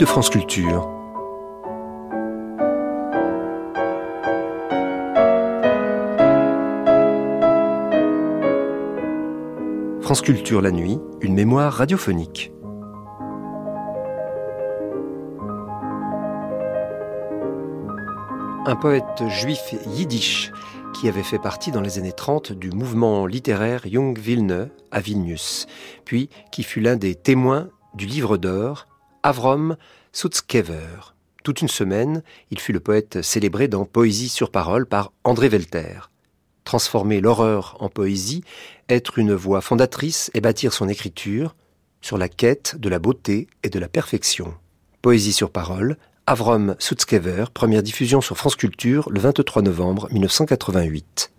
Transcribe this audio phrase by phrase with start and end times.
[0.00, 0.88] De France Culture.
[10.00, 12.50] France Culture la nuit, une mémoire radiophonique.
[18.64, 20.50] Un poète juif yiddish
[20.94, 25.66] qui avait fait partie dans les années 30 du mouvement littéraire Jung Vilne à Vilnius,
[26.06, 28.86] puis qui fut l'un des témoins du livre d'or
[29.22, 29.76] Avrom
[30.12, 31.14] Sutzkever.
[31.44, 36.10] Toute une semaine, il fut le poète célébré dans Poésie sur parole par André Velter.
[36.64, 38.42] Transformer l'horreur en poésie,
[38.88, 41.54] être une voix fondatrice et bâtir son écriture
[42.00, 44.54] sur la quête de la beauté et de la perfection.
[45.02, 51.30] Poésie sur parole, Avrom Sutzkever, première diffusion sur France Culture le 23 novembre 1988.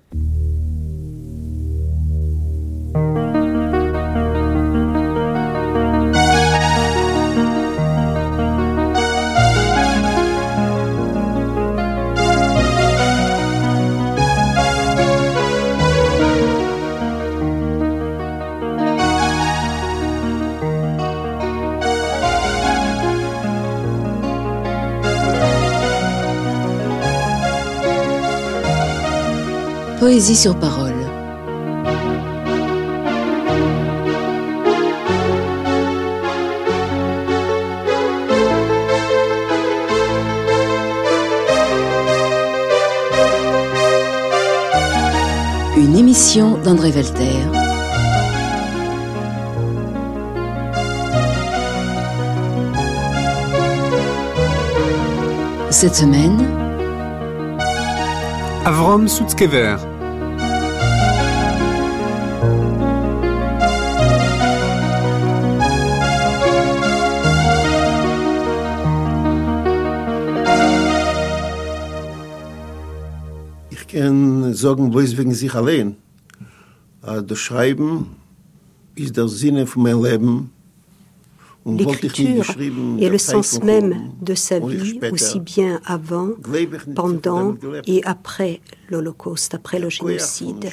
[30.19, 30.91] Sur parole.
[45.77, 47.25] Une émission d'André Velter.
[55.69, 56.45] Cette semaine,
[58.65, 59.77] Avrom Sutzkever.
[74.01, 75.95] Kann sagen, wo wegen sich allein.
[77.05, 78.07] Äh, Das Schreiben
[78.95, 80.49] ist der Sinne von meinem Leben.
[81.65, 82.49] L'écriture
[82.99, 86.29] est le sens même de sa vie, aussi bien avant,
[86.95, 87.55] pendant
[87.85, 90.69] et après l'Holocauste, après le génocide.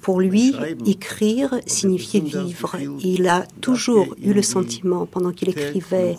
[0.00, 0.54] Pour lui,
[0.86, 2.76] écrire signifiait vivre.
[3.00, 6.16] Il a toujours eu le sentiment, pendant qu'il écrivait,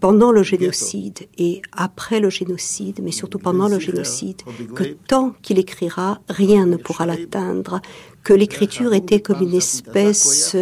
[0.00, 4.42] pendant le génocide et après le génocide, mais surtout pendant le génocide,
[4.74, 7.80] que tant qu'il écrira, rien ne pourra l'atteindre,
[8.22, 10.56] que l'écriture était comme une espèce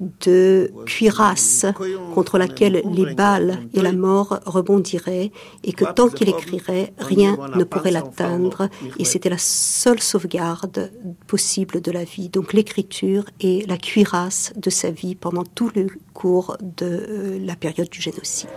[0.00, 1.66] de cuirasse
[2.14, 5.30] contre laquelle les balles et la mort rebondiraient,
[5.64, 8.68] et que tant qu'il écrirait, rien ne pourrait l'atteindre,
[8.98, 10.90] et c'était la seule sauvegarde
[11.26, 12.28] possible de la vie.
[12.28, 17.90] Donc l'écriture est la cuirasse de sa vie pendant tout le cours de la période
[17.90, 18.48] du génocide.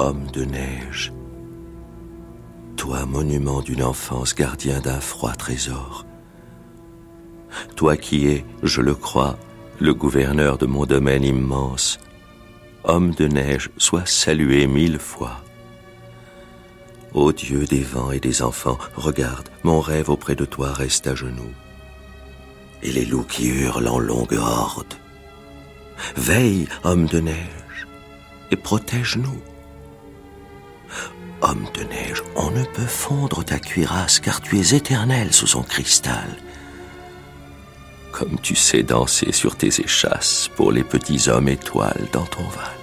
[0.00, 1.12] Homme de neige,
[2.76, 6.06] toi monument d'une enfance, gardien d'un froid trésor,
[7.74, 9.36] toi qui es, je le crois,
[9.80, 11.98] le gouverneur de mon domaine immense,
[12.84, 15.42] homme de neige, sois salué mille fois.
[17.12, 21.16] Ô Dieu des vents et des enfants, regarde, mon rêve auprès de toi reste à
[21.16, 21.54] genoux.
[22.84, 24.94] Et les loups qui hurlent en longue horde.
[26.16, 27.88] Veille, homme de neige,
[28.52, 29.42] et protège-nous.
[31.40, 35.62] Homme de neige, on ne peut fondre ta cuirasse car tu es éternel sous son
[35.62, 36.28] cristal.
[38.10, 42.78] Comme tu sais danser sur tes échasses pour les petits hommes étoiles dans ton val.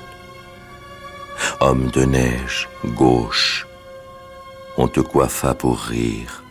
[1.59, 3.67] Homme de neige, gauche,
[4.77, 6.43] on te coiffa pour rire,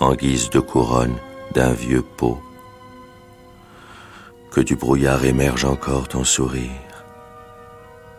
[0.00, 1.16] en guise de couronne
[1.54, 2.42] d'un vieux pot.
[4.50, 6.70] Que du brouillard émerge encore ton sourire,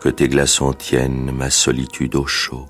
[0.02, 2.68] que tes glaçons tiennent ma solitude au chaud.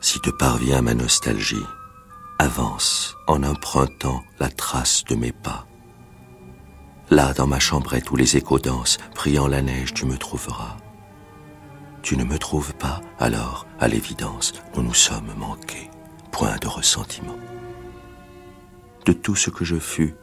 [0.00, 1.66] Si te parvient ma nostalgie,
[2.38, 5.66] avance en empruntant la trace de mes pas.
[7.10, 10.76] Là, dans ma chambrette où les échos dansent, priant la neige, tu me trouveras.
[12.02, 15.90] Tu ne me trouves pas, alors, à l'évidence, nous nous sommes manqués.
[16.30, 17.36] Point de ressentiment.
[19.06, 20.14] De tout ce que je fus,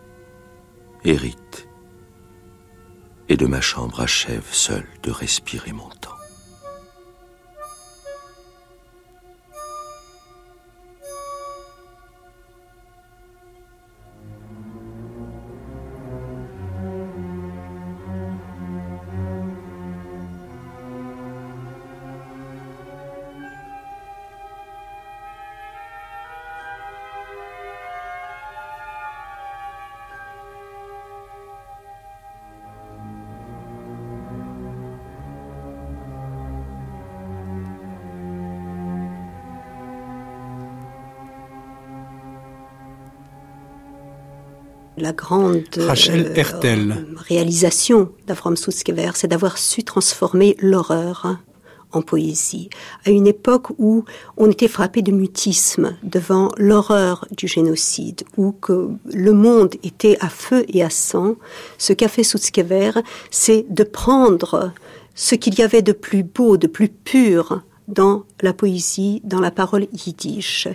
[1.04, 1.68] hérite,
[3.30, 6.13] et de ma chambre achève seul de respirer mon temps.
[44.98, 45.94] La grande euh,
[47.18, 51.38] réalisation d'Avram Sutzkever, c'est d'avoir su transformer l'horreur
[51.92, 52.70] en poésie,
[53.06, 54.04] à une époque où
[54.36, 60.30] on était frappé de mutisme devant l'horreur du génocide, où que le monde était à
[60.30, 61.36] feu et à sang.
[61.78, 62.92] Ce qu'a fait Sutzkever,
[63.30, 64.72] c'est de prendre
[65.16, 69.52] ce qu'il y avait de plus beau, de plus pur dans la poésie, dans la
[69.52, 70.68] parole yiddish,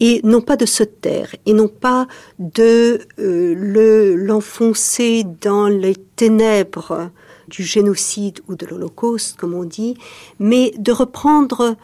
[0.00, 2.06] et non pas de se taire, et non pas
[2.38, 7.10] de euh, le l'enfoncer dans les ténèbres
[7.48, 9.96] du génocide ou de l'Holocauste, comme on dit,
[10.38, 11.76] mais de reprendre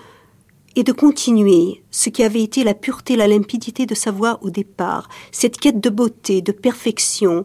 [0.77, 4.51] et de continuer ce qui avait été la pureté, la limpidité de sa voix au
[4.51, 7.45] départ, cette quête de beauté, de perfection,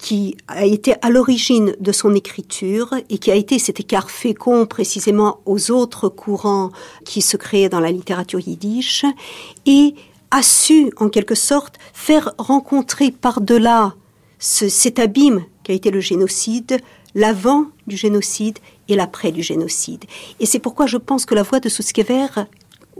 [0.00, 4.66] qui a été à l'origine de son écriture et qui a été cet écart fécond
[4.66, 6.70] précisément aux autres courants
[7.04, 9.04] qui se créaient dans la littérature yiddish
[9.66, 9.94] et
[10.30, 13.94] a su en quelque sorte faire rencontrer par-delà
[14.38, 16.78] cet abîme qui a été le génocide,
[17.14, 18.58] l'avant du génocide
[18.88, 20.04] et l'après du génocide.
[20.38, 22.28] Et c'est pourquoi je pense que la voix de Suskever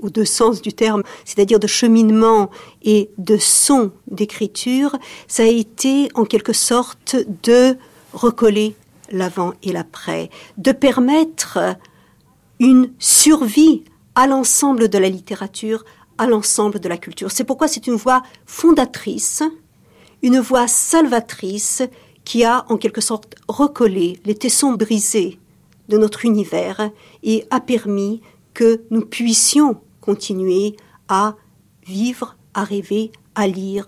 [0.02, 2.50] ou de sens du terme, c'est-à-dire de cheminement
[2.82, 4.97] et de son d'écriture,
[5.29, 7.76] ça a été en quelque sorte de
[8.12, 8.75] recoller
[9.11, 11.58] l'avant et l'après, de permettre
[12.58, 15.85] une survie à l'ensemble de la littérature,
[16.19, 17.31] à l'ensemble de la culture.
[17.31, 19.43] C'est pourquoi c'est une voix fondatrice,
[20.23, 21.82] une voix salvatrice
[22.25, 25.38] qui a en quelque sorte recollé les tessons brisés
[25.88, 26.91] de notre univers
[27.23, 28.20] et a permis
[28.55, 30.76] que nous puissions continuer
[31.08, 31.37] à
[31.87, 33.87] vivre, à rêver, à lire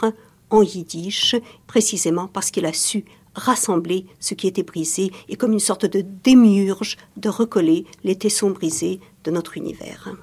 [0.50, 1.36] en yiddish,
[1.66, 3.04] précisément parce qu'il a su
[3.34, 8.50] rassembler ce qui était brisé et comme une sorte de démiurge de recoller les tessons
[8.50, 10.14] brisés de notre univers.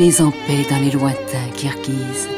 [0.00, 2.28] Allez en paix dans les lointains Kirghizes,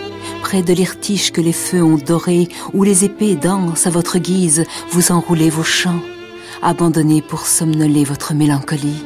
[0.41, 4.65] près de l'irtiche que les feux ont doré, où les épées dansent à votre guise,
[4.93, 6.01] vous enroulez vos chants,
[6.63, 9.05] abandonnez pour somnoler votre mélancolie.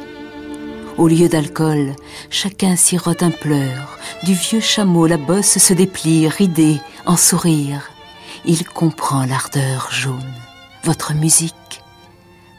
[0.97, 1.97] Au lieu d'alcool,
[2.29, 7.89] chacun sirote un pleur, du vieux chameau la bosse se déplie, ridée, en sourire.
[8.45, 10.33] Il comprend l'ardeur jaune,
[10.85, 11.81] votre musique.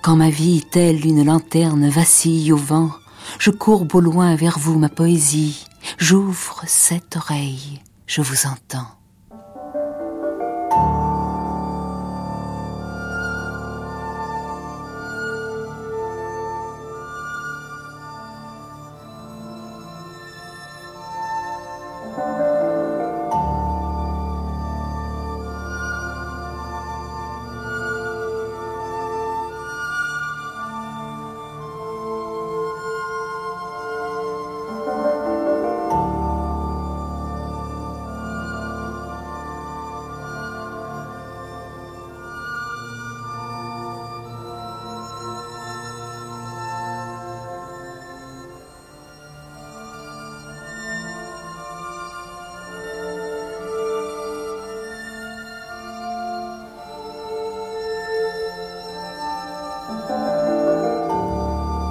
[0.03, 2.91] Quand ma vie, telle une lanterne, vacille au vent,
[3.39, 5.67] je courbe au loin vers vous ma poésie,
[5.99, 8.96] J'ouvre cette oreille, je vous entends.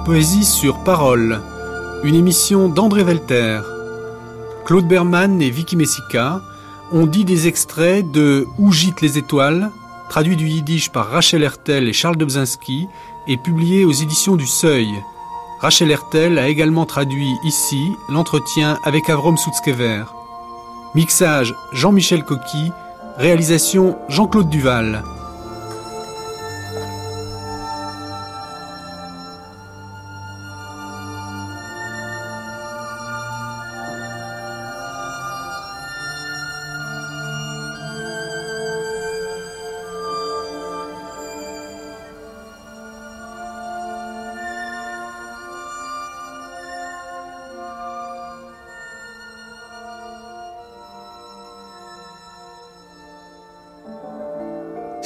[0.06, 1.42] Poésie sur parole,
[2.04, 3.58] une émission d'André Velter.
[4.64, 6.42] Claude Berman et Vicky Messica
[6.92, 9.72] ont dit des extraits de Où gîtent les étoiles,
[10.08, 12.86] traduit du yiddish par Rachel Hertel et Charles Dobzinski
[13.26, 14.86] et publié aux éditions du Seuil.
[15.58, 20.04] Rachel Hertel a également traduit ici l'entretien avec Avrom Soutskever.
[20.94, 22.70] Mixage Jean-Michel Coqui,
[23.16, 25.02] réalisation Jean-Claude Duval.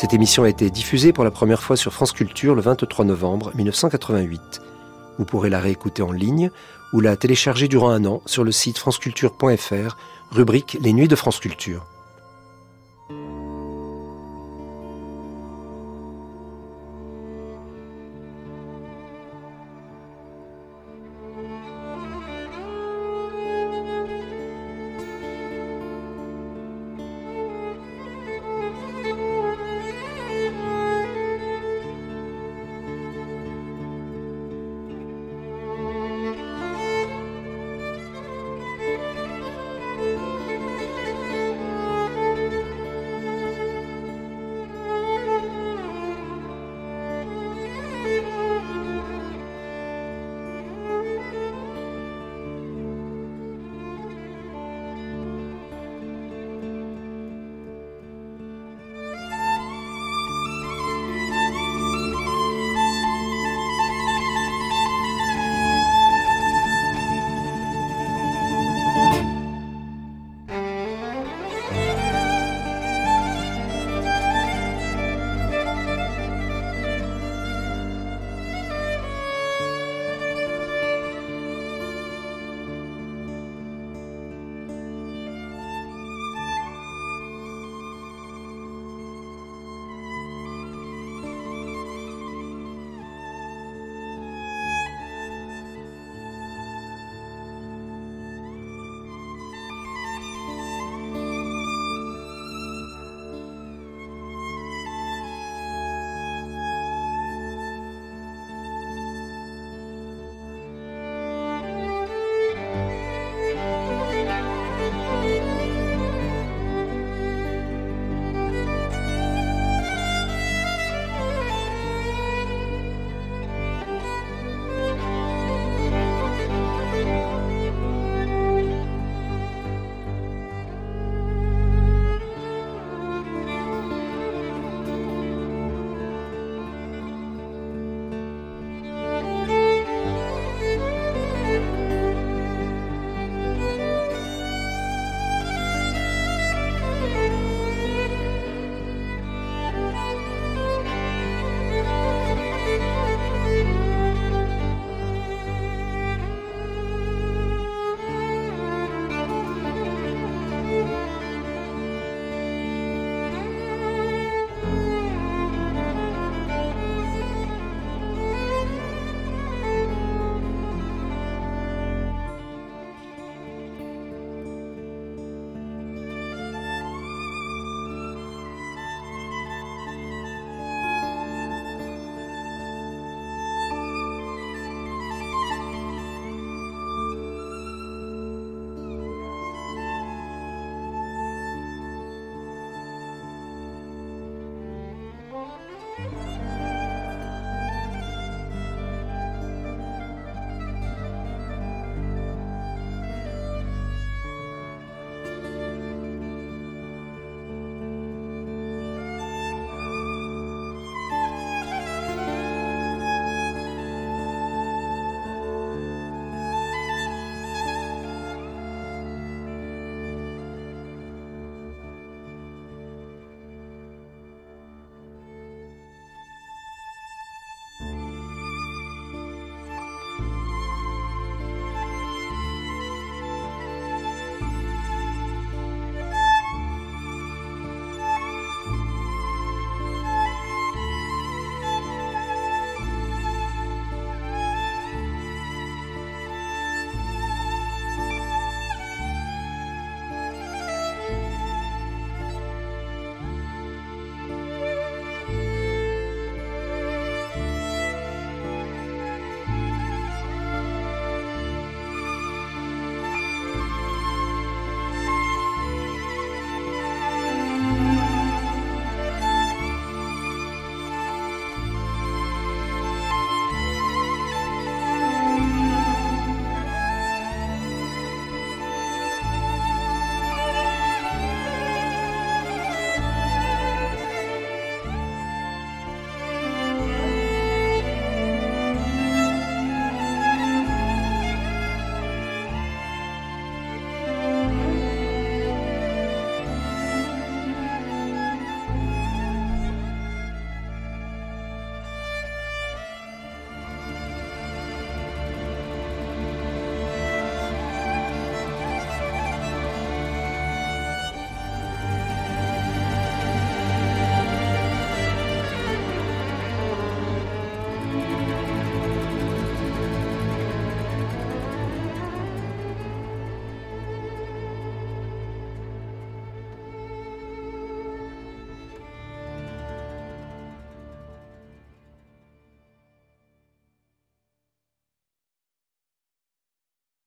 [0.01, 3.53] Cette émission a été diffusée pour la première fois sur France Culture le 23 novembre
[3.55, 4.63] 1988.
[5.19, 6.51] Vous pourrez la réécouter en ligne
[6.95, 9.99] ou la télécharger durant un an sur le site franceculture.fr,
[10.31, 11.85] rubrique Les Nuits de France Culture.